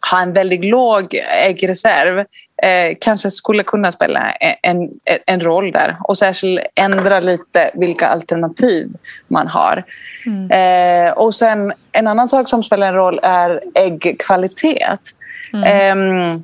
har 0.00 0.22
en 0.22 0.32
väldigt 0.32 0.64
låg 0.64 1.14
äggreserv 1.44 2.18
eh, 2.62 2.96
kanske 3.00 3.30
skulle 3.30 3.62
kunna 3.62 3.92
spela 3.92 4.32
en, 4.62 4.90
en 5.26 5.40
roll 5.40 5.72
där 5.72 5.96
och 6.04 6.18
särskilt 6.18 6.60
ändra 6.74 7.20
lite 7.20 7.70
vilka 7.74 8.06
alternativ 8.06 8.88
man 9.28 9.48
har. 9.48 9.84
Mm. 10.26 10.50
Eh, 10.50 11.12
och 11.12 11.34
sen 11.34 11.72
en 11.92 12.06
annan 12.06 12.28
sak 12.28 12.48
som 12.48 12.62
spelar 12.62 12.88
en 12.88 12.94
roll 12.94 13.20
är 13.22 13.62
äggkvalitet. 13.74 15.00
Mm. 15.52 16.32
Eh, 16.32 16.40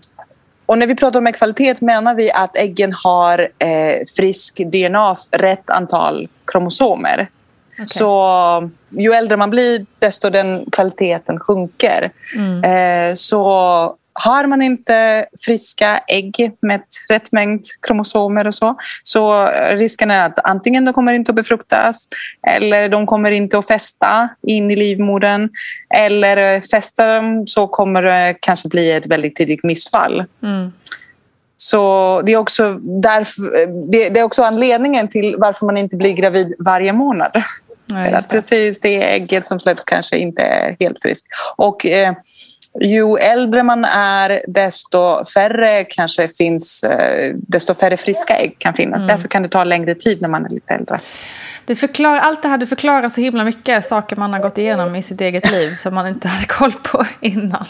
och 0.66 0.78
när 0.78 0.86
vi 0.86 0.94
pratar 0.96 1.20
om 1.20 1.26
äggkvalitet 1.26 1.80
menar 1.80 2.14
vi 2.14 2.32
att 2.32 2.56
äggen 2.56 2.92
har 2.92 3.48
eh, 3.58 4.04
frisk 4.16 4.56
DNA, 4.56 5.16
rätt 5.30 5.70
antal 5.70 6.28
kromosomer. 6.44 7.28
Okay. 7.76 7.86
Så 7.86 8.70
ju 8.88 9.12
äldre 9.12 9.36
man 9.36 9.50
blir, 9.50 9.86
desto 9.98 10.30
den 10.30 10.70
kvaliteten 10.70 11.40
sjunker. 11.40 12.12
Mm. 12.34 12.64
Eh, 12.64 13.14
så 13.14 13.96
har 14.18 14.46
man 14.46 14.62
inte 14.62 15.26
friska 15.40 15.98
ägg 16.08 16.52
med 16.60 16.82
rätt 17.08 17.32
mängd 17.32 17.64
kromosomer 17.86 18.46
och 18.46 18.54
så, 18.54 18.76
så 19.02 19.46
risken 19.70 20.10
är 20.10 20.26
att 20.26 20.38
antingen 20.46 20.84
de 20.84 20.92
kommer 20.92 21.12
inte 21.12 21.30
att 21.30 21.36
befruktas 21.36 22.08
eller 22.46 22.88
de 22.88 23.06
kommer 23.06 23.30
inte 23.30 23.58
att 23.58 23.66
fästa 23.66 24.28
in 24.42 24.70
i 24.70 24.76
livmodern. 24.76 25.48
Eller 25.94 26.60
fästar 26.60 27.16
de 27.16 27.46
så 27.46 27.66
kommer 27.66 28.02
det 28.02 28.34
kanske 28.40 28.68
bli 28.68 28.92
ett 28.92 29.06
väldigt 29.06 29.36
tidigt 29.36 29.64
missfall. 29.64 30.24
Mm. 30.42 30.72
Så 31.56 32.22
det 32.26 32.32
är, 32.32 32.36
också 32.36 32.78
därför, 33.02 33.66
det 33.90 34.18
är 34.18 34.22
också 34.22 34.42
anledningen 34.42 35.08
till 35.08 35.36
varför 35.38 35.66
man 35.66 35.76
inte 35.76 35.96
blir 35.96 36.12
gravid 36.12 36.54
varje 36.58 36.92
månad. 36.92 37.42
Ja, 37.88 38.20
precis 38.30 38.80
det 38.80 39.02
ägget 39.14 39.46
som 39.46 39.60
släpps 39.60 39.84
kanske 39.84 40.18
inte 40.18 40.42
är 40.42 40.76
helt 40.80 41.02
friskt. 41.02 41.26
Och 41.56 41.86
eh, 41.86 42.14
ju 42.80 43.16
äldre 43.16 43.62
man 43.62 43.84
är, 43.84 44.42
desto 44.48 45.24
färre 45.24 45.84
kanske 45.84 46.28
finns, 46.28 46.84
eh, 46.84 47.34
desto 47.36 47.74
färre 47.74 47.96
friska 47.96 48.36
ägg 48.36 48.58
kan 48.58 48.74
finnas. 48.74 49.02
Mm. 49.02 49.16
Därför 49.16 49.28
kan 49.28 49.42
det 49.42 49.48
ta 49.48 49.64
längre 49.64 49.94
tid 49.94 50.22
när 50.22 50.28
man 50.28 50.44
är 50.46 50.50
lite 50.50 50.74
äldre. 50.74 50.98
Det 51.64 51.76
förklar, 51.76 52.16
allt 52.16 52.42
det 52.42 52.48
hade 52.48 52.66
förklarat 52.66 53.12
så 53.12 53.20
himla 53.20 53.44
mycket 53.44 53.84
saker 53.84 54.16
man 54.16 54.32
har 54.32 54.40
gått 54.40 54.58
igenom 54.58 54.96
i 54.96 55.02
sitt 55.02 55.20
eget 55.20 55.50
liv 55.50 55.68
som 55.68 55.94
man 55.94 56.06
inte 56.06 56.28
hade 56.34 56.46
koll 56.46 56.72
på 56.72 57.06
innan. 57.20 57.64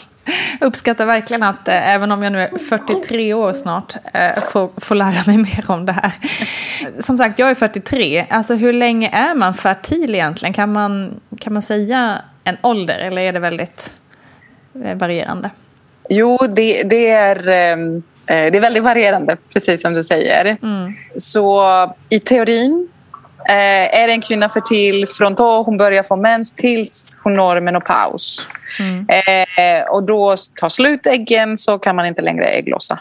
Jag 0.59 0.67
uppskattar 0.67 1.05
verkligen 1.05 1.43
att 1.43 1.67
äh, 1.67 1.93
även 1.93 2.11
om 2.11 2.23
jag 2.23 2.33
nu 2.33 2.41
är 2.41 2.57
43 2.57 3.33
år 3.33 3.53
snart 3.53 3.95
äh, 4.13 4.43
får, 4.51 4.69
får 4.77 4.95
lära 4.95 5.23
mig 5.25 5.37
mer 5.37 5.65
om 5.67 5.85
det 5.85 5.91
här. 5.91 6.11
Som 6.99 7.17
sagt, 7.17 7.39
jag 7.39 7.49
är 7.49 7.55
43. 7.55 8.25
Alltså 8.29 8.55
hur 8.55 8.73
länge 8.73 9.09
är 9.09 9.35
man 9.35 9.53
fertil 9.53 10.15
egentligen? 10.15 10.53
Kan 10.53 10.73
man, 10.73 11.19
kan 11.39 11.53
man 11.53 11.61
säga 11.61 12.21
en 12.43 12.57
ålder 12.61 12.99
eller 12.99 13.21
är 13.21 13.33
det 13.33 13.39
väldigt 13.39 13.93
Eh, 14.06 14.06
varierande? 14.95 15.49
Jo, 16.09 16.37
det, 16.49 16.83
det 16.83 17.09
är, 17.09 17.47
ehm, 17.47 18.03
eh, 18.25 18.51
det 18.51 18.57
är 18.57 18.61
väldigt 18.61 18.83
varierande, 18.83 19.37
precis 19.53 19.81
som 19.81 19.93
du 19.93 20.03
säger. 20.03 20.57
Mm. 20.63 20.93
Så 21.17 21.63
i 22.09 22.19
teorin 22.19 22.89
eh, 23.49 24.01
är 24.01 24.07
en 24.07 24.21
kvinna 24.21 24.49
fertil 24.49 25.07
från 25.07 25.35
då 25.35 25.63
hon 25.63 25.77
börjar 25.77 26.03
få 26.03 26.15
mens 26.15 26.53
tills 26.53 27.17
hon 27.23 27.33
når 27.33 27.59
menopaus. 27.59 28.47
Mm. 28.79 29.05
och 29.91 30.03
då 30.03 30.35
tar 30.55 30.69
slut 30.69 31.07
äggen 31.07 31.57
så 31.57 31.79
kan 31.79 31.95
man 31.95 32.05
inte 32.05 32.21
längre 32.21 32.45
ägglossa. 32.45 32.99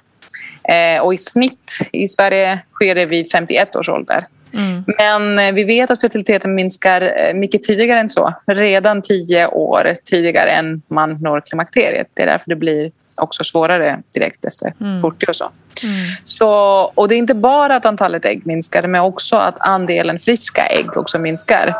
och 1.02 1.14
i 1.14 1.16
snitt 1.16 1.78
i 1.92 2.09
Sverige 2.09 2.59
sker 2.75 2.95
det 2.95 3.04
vid 3.04 3.30
51 3.30 3.76
års 3.76 3.88
ålder. 3.88 4.26
Mm. 4.56 4.84
Men 4.98 5.38
eh, 5.38 5.54
vi 5.54 5.64
vet 5.64 5.90
att 5.90 6.00
fertiliteten 6.00 6.54
minskar 6.54 7.02
eh, 7.02 7.34
mycket 7.34 7.62
tidigare 7.62 8.00
än 8.00 8.08
så. 8.08 8.34
Redan 8.46 9.02
tio 9.02 9.46
år 9.46 9.92
tidigare 10.04 10.50
än 10.50 10.82
man 10.88 11.12
når 11.20 11.40
klimakteriet. 11.40 12.06
Det 12.14 12.22
är 12.22 12.26
därför 12.26 12.50
det 12.50 12.56
blir 12.56 12.90
också 13.14 13.44
svårare 13.44 14.02
direkt 14.12 14.44
efter 14.44 14.75
mm. 14.80 15.00
40 15.00 15.26
och 15.26 15.36
så. 15.36 15.50
Mm. 15.82 15.94
så. 16.25 16.50
Och 16.94 17.08
det 17.08 17.14
är 17.14 17.18
inte 17.18 17.34
bara 17.34 17.76
att 17.76 17.86
antalet 17.86 18.25
ägg 18.25 18.46
minskar 18.46 18.86
men 18.86 19.00
också 19.00 19.36
att 19.36 19.56
andelen 19.60 20.18
friska 20.18 20.66
ägg 20.66 20.96
också 20.96 21.18
minskar. 21.18 21.75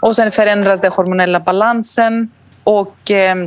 Och 0.00 0.16
sen 0.16 0.30
förändras 0.30 0.80
den 0.80 0.92
hormonella 0.92 1.40
balansen 1.40 2.30
och 2.64 3.10
eh, 3.10 3.36
eh 3.38 3.46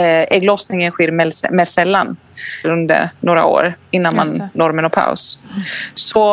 ägglossningen 0.00 0.92
sker 0.92 1.10
mer 1.50 1.64
sällan 1.64 2.16
under 2.64 3.10
några 3.20 3.44
år 3.44 3.74
innan 3.90 4.16
man 4.16 4.48
når 4.52 4.72
menopaus. 4.72 5.38
Så 5.94 6.24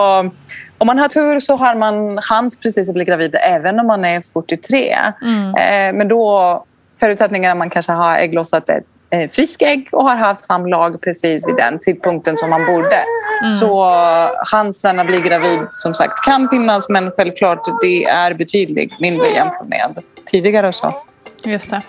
om 0.82 0.88
man 0.88 0.97
har 0.97 1.10
tur 1.10 1.39
så 1.39 1.56
har 1.56 1.76
man 1.76 2.21
chans 2.21 2.60
precis 2.60 2.89
att 2.89 2.95
bli 2.95 3.06
gravid 3.06 3.36
även 3.36 3.80
om 3.80 3.88
man 3.88 4.06
är 4.06 4.21
43. 4.21 4.95
Mm. 5.21 5.56
Eh, 5.56 5.97
men 5.97 6.08
då 6.08 6.65
förutsättningen 7.00 7.47
är 7.47 7.52
att 7.52 7.58
man 7.58 7.69
kanske 7.69 7.91
har 7.91 8.17
ägglossat 8.17 8.69
ett 8.69 8.84
eh, 9.10 9.30
frisk 9.30 9.62
ägg 9.62 9.89
och 9.91 10.04
har 10.04 10.15
haft 10.15 10.43
samlag 10.43 11.02
precis 11.02 11.47
vid 11.47 11.56
den 11.56 11.80
tidpunkten 11.80 12.38
som 12.38 12.50
man 12.50 12.65
borde. 12.65 13.04
Mm. 13.41 13.52
Så 13.52 13.91
chansen 14.45 15.00
att 15.00 15.08
bli 15.08 15.21
gravid 15.21 15.60
som 15.69 15.93
sagt 15.93 16.26
kan 16.26 16.50
finnas 16.50 16.89
men 16.89 17.12
självklart 17.12 17.82
det 17.82 18.04
är 18.04 18.34
betydligt 18.34 19.00
mindre 19.00 19.28
jämfört 19.28 19.67
med 19.67 20.04
tidigare. 20.26 20.74
Så. 20.74 20.93
Just 21.43 21.71
det. 21.71 21.82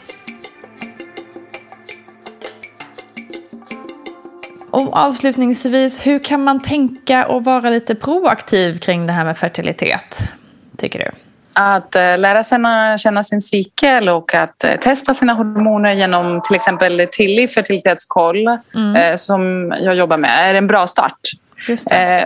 Och 4.73 4.97
avslutningsvis, 4.97 6.07
hur 6.07 6.19
kan 6.19 6.45
man 6.45 6.63
tänka 6.63 7.27
och 7.27 7.45
vara 7.45 7.71
lite 7.71 7.95
proaktiv 7.95 8.79
kring 8.79 9.07
det 9.07 9.13
här 9.13 9.25
med 9.25 9.39
fertilitet, 9.39 10.29
tycker 10.77 10.99
du? 10.99 11.11
Att 11.53 11.97
eh, 11.97 12.19
lära 12.19 12.43
sig 12.43 12.59
känna 12.99 13.23
sin 13.23 13.41
cykel 13.41 14.09
och 14.09 14.35
att 14.35 14.65
eh, 14.65 14.77
testa 14.77 15.15
sina 15.15 15.33
hormoner 15.33 15.93
genom 15.93 16.41
till 16.43 16.57
exempel 16.57 17.07
Tilly 17.13 17.49
fertilitetskoll 17.49 18.47
mm. 18.75 18.97
Eh, 18.97 19.17
som 19.17 19.75
jag 19.81 19.95
jobbar 19.95 20.17
med 20.17 20.51
är 20.51 20.55
en 20.55 20.67
bra 20.67 20.87
start. 20.87 21.21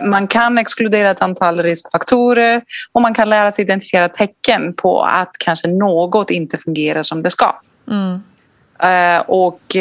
Man 0.02 0.26
kan 0.26 0.58
exkludera 0.58 1.10
ett 1.10 1.22
antal 1.22 1.62
riskfaktorer 1.62 2.62
och 2.92 3.02
man 3.02 3.14
kan 3.14 3.30
lära 3.30 3.52
sig 3.52 3.64
identifiera 3.64 4.08
tecken 4.08 4.74
på 4.74 5.02
att 5.02 5.30
kanske 5.38 5.68
något 5.68 6.30
inte 6.30 6.58
fungerar 6.58 7.02
som 7.02 7.22
det 7.22 7.30
ska. 7.30 7.60
Mm. 7.90 8.20
Och 9.26 9.76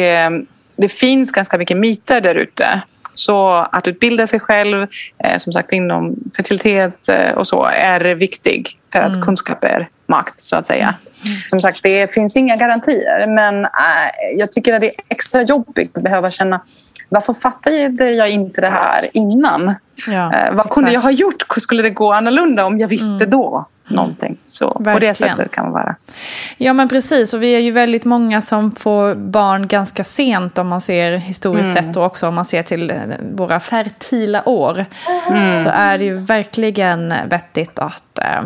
det 0.76 0.88
finns 0.88 1.32
ganska 1.32 1.58
mycket 1.58 1.76
myter 1.76 2.20
där 2.20 2.34
ute. 2.34 2.82
Så 3.14 3.48
att 3.48 3.88
utbilda 3.88 4.26
sig 4.26 4.40
själv, 4.40 4.86
eh, 5.24 5.38
som 5.38 5.52
sagt 5.52 5.72
inom 5.72 6.16
fertilitet 6.36 7.08
eh, 7.08 7.30
och 7.30 7.46
så, 7.46 7.64
är 7.64 8.14
viktig 8.14 8.78
för 8.92 8.98
att 8.98 9.12
mm. 9.12 9.22
kunskap 9.22 9.64
är 9.64 9.88
makt, 10.06 10.40
så 10.40 10.56
att 10.56 10.66
säga. 10.66 10.94
Mm. 11.26 11.38
Som 11.50 11.60
sagt, 11.60 11.82
det 11.82 12.14
finns 12.14 12.36
inga 12.36 12.56
garantier, 12.56 13.26
men 13.26 13.64
äh, 13.64 14.38
jag 14.38 14.52
tycker 14.52 14.74
att 14.74 14.80
det 14.80 14.86
är 14.86 14.94
extra 15.08 15.42
jobbigt 15.42 15.96
att 15.96 16.02
behöva 16.02 16.30
känna 16.30 16.60
varför 17.08 17.34
fattade 17.34 18.10
jag 18.10 18.30
inte 18.30 18.60
det 18.60 18.68
här 18.68 19.00
innan? 19.12 19.74
Ja, 20.06 20.50
vad 20.52 20.70
kunde 20.70 20.90
exakt. 20.90 20.94
jag 20.94 21.00
ha 21.00 21.10
gjort? 21.10 21.44
Skulle 21.56 21.82
det 21.82 21.90
gå 21.90 22.12
annorlunda 22.12 22.66
om 22.66 22.78
jag 22.78 22.88
visste 22.88 23.24
mm. 23.24 23.30
då? 23.30 23.68
Någonting. 23.88 24.38
Så 24.46 24.70
på 24.70 24.98
det 24.98 25.14
sättet 25.14 25.50
kan 25.50 25.64
man 25.64 25.72
vara. 25.72 25.96
Ja 26.56 26.72
men 26.72 26.88
precis 26.88 27.34
och 27.34 27.42
vi 27.42 27.54
är 27.54 27.60
ju 27.60 27.70
väldigt 27.70 28.04
många 28.04 28.40
som 28.40 28.72
får 28.72 29.14
barn 29.14 29.68
ganska 29.68 30.04
sent 30.04 30.58
om 30.58 30.68
man 30.68 30.80
ser 30.80 31.16
historiskt 31.16 31.70
mm. 31.70 31.84
sett 31.84 31.96
och 31.96 32.04
också 32.04 32.28
om 32.28 32.34
man 32.34 32.44
ser 32.44 32.62
till 32.62 32.90
eh, 32.90 32.96
våra 33.32 33.60
fertila 33.60 34.48
år. 34.48 34.84
Mm. 35.28 35.64
Så 35.64 35.70
är 35.70 35.98
det 35.98 36.04
ju 36.04 36.18
verkligen 36.18 37.14
vettigt 37.28 37.78
att 37.78 38.18
äh, 38.18 38.42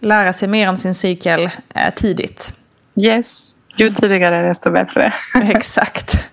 lära 0.00 0.32
sig 0.32 0.48
mer 0.48 0.68
om 0.68 0.76
sin 0.76 0.94
cykel 0.94 1.50
äh, 1.74 1.94
tidigt. 1.94 2.52
Yes, 2.96 3.54
ju 3.76 3.88
tidigare 3.88 4.48
desto 4.48 4.70
bättre. 4.70 5.12
Exakt. 5.42 6.28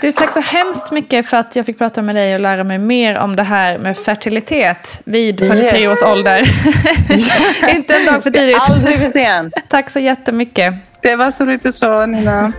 Du, 0.00 0.12
tack 0.12 0.32
så 0.32 0.40
hemskt 0.40 0.92
mycket 0.92 1.26
för 1.26 1.36
att 1.36 1.56
jag 1.56 1.66
fick 1.66 1.78
prata 1.78 2.02
med 2.02 2.14
dig 2.14 2.34
och 2.34 2.40
lära 2.40 2.64
mig 2.64 2.78
mer 2.78 3.18
om 3.18 3.36
det 3.36 3.42
här 3.42 3.78
med 3.78 3.98
fertilitet 3.98 5.00
vid 5.04 5.38
43 5.38 5.80
yeah. 5.80 5.92
års 5.92 6.02
ålder. 6.02 6.38
Inte 7.76 7.94
en 7.94 8.06
dag 8.06 8.22
för 8.22 8.30
tidigt. 8.30 8.56
Aldrig 8.60 8.98
för 8.98 9.10
sent. 9.10 9.54
tack 9.68 9.90
så 9.90 9.98
jättemycket. 9.98 10.74
Det 11.00 11.16
var 11.16 11.30
så 11.30 11.44
lite 11.44 11.72
så, 11.72 12.06
Nina. 12.06 12.52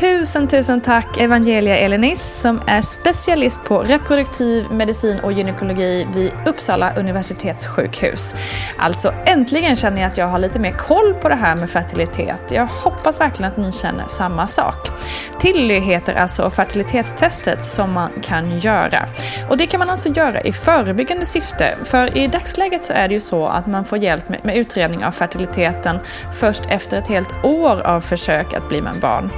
Tusen, 0.00 0.48
tusen 0.48 0.80
tack 0.80 1.18
Evangelia 1.18 1.76
Elenis 1.76 2.40
som 2.40 2.60
är 2.66 2.80
specialist 2.80 3.64
på 3.64 3.78
reproduktiv 3.78 4.70
medicin 4.70 5.20
och 5.20 5.32
gynekologi 5.32 6.06
vid 6.14 6.32
Uppsala 6.46 6.96
universitetssjukhus. 6.96 8.34
Alltså 8.76 9.14
äntligen 9.26 9.76
känner 9.76 10.02
jag 10.02 10.08
att 10.08 10.18
jag 10.18 10.26
har 10.26 10.38
lite 10.38 10.58
mer 10.58 10.72
koll 10.72 11.14
på 11.14 11.28
det 11.28 11.34
här 11.34 11.56
med 11.56 11.70
fertilitet. 11.70 12.40
Jag 12.50 12.66
hoppas 12.66 13.20
verkligen 13.20 13.52
att 13.52 13.58
ni 13.58 13.72
känner 13.72 14.04
samma 14.08 14.46
sak. 14.46 14.88
Tilly 15.40 15.80
heter 15.80 16.14
alltså 16.14 16.50
fertilitetstestet 16.50 17.64
som 17.64 17.92
man 17.92 18.10
kan 18.22 18.58
göra. 18.58 19.06
Och 19.50 19.56
det 19.56 19.66
kan 19.66 19.78
man 19.78 19.90
alltså 19.90 20.08
göra 20.08 20.40
i 20.40 20.52
förebyggande 20.52 21.26
syfte. 21.26 21.74
För 21.84 22.18
i 22.18 22.26
dagsläget 22.26 22.84
så 22.84 22.92
är 22.92 23.08
det 23.08 23.14
ju 23.14 23.20
så 23.20 23.46
att 23.46 23.66
man 23.66 23.84
får 23.84 23.98
hjälp 23.98 24.28
med, 24.28 24.44
med 24.44 24.56
utredning 24.56 25.04
av 25.04 25.10
fertiliteten 25.10 25.98
först 26.34 26.62
efter 26.68 26.98
ett 26.98 27.08
helt 27.08 27.44
år 27.44 27.80
av 27.80 28.00
försök 28.00 28.54
att 28.54 28.68
bli 28.68 28.82
med 28.82 29.00
barn. 29.00 29.30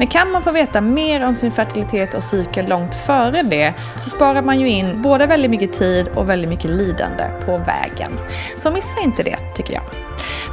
Men 0.00 0.08
kan 0.08 0.30
man 0.30 0.42
få 0.42 0.52
veta 0.52 0.80
mer 0.80 1.26
om 1.26 1.34
sin 1.34 1.52
fertilitet 1.52 2.14
och 2.14 2.24
cykel 2.24 2.68
långt 2.68 2.94
före 2.94 3.42
det 3.42 3.74
så 3.98 4.10
sparar 4.10 4.42
man 4.42 4.60
ju 4.60 4.68
in 4.68 5.02
både 5.02 5.26
väldigt 5.26 5.50
mycket 5.50 5.72
tid 5.72 6.08
och 6.08 6.30
väldigt 6.30 6.50
mycket 6.50 6.70
lidande 6.70 7.24
på 7.46 7.58
vägen. 7.58 8.18
Så 8.56 8.70
missa 8.70 9.00
inte 9.00 9.22
det 9.22 9.36
tycker 9.54 9.74
jag. 9.74 9.82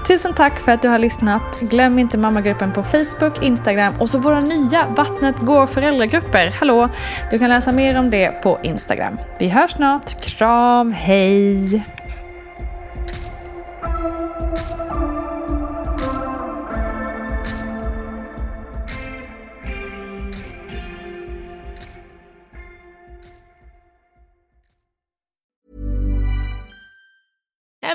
Tusen 0.08 0.34
tack 0.34 0.60
för 0.60 0.72
att 0.72 0.82
du 0.82 0.88
har 0.88 1.00
lyssnat. 1.00 1.60
Glöm 1.60 2.00
inte 2.00 2.18
mammagruppen 2.18 2.74
på 2.74 2.84
Facebook, 2.84 3.44
Instagram 3.44 3.94
och 4.00 4.10
så 4.10 4.20
våra 4.20 4.40
nya 4.40 4.88
Vattnet 4.88 5.38
går 5.38 5.68
föräldragrupper. 5.68 6.56
Hallå! 6.60 6.90
Du 7.32 7.40
kan 7.40 7.50
läsa 7.50 7.72
mer 7.72 8.00
om 8.00 8.10
det 8.10 8.42
på 8.44 8.60
Instagram. 8.64 9.20
Vi 9.40 9.50
hörs 9.50 9.72
snart. 9.72 10.22
Kram, 10.22 10.92
hej! 10.92 11.97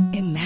Imagine 0.00 0.39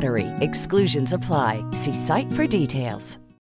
BUTTERY. 0.00 0.26
Exclusions 0.40 1.12
apply. 1.12 1.62
See 1.72 1.92
site 1.92 2.32
for 2.32 2.46
details. 2.46 3.18